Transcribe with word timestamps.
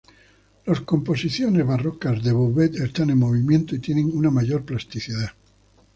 Las 0.65 0.81
composiciones 0.81 1.63
barrocas 1.63 2.23
de 2.23 2.31
Vouet 2.31 2.73
están 2.75 3.11
en 3.11 3.19
movimiento 3.19 3.75
y 3.75 3.79
tienen 3.81 4.09
una 4.11 4.31
mayor 4.31 4.65
plasticidad. 4.65 5.33